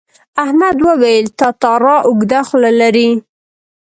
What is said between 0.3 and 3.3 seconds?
احمد وویل تتارا اوږده خوله لري.